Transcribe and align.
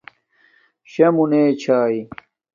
شݳ 0.91 1.07
مُنݺ 1.15 1.41
چھݳئی. 1.61 1.99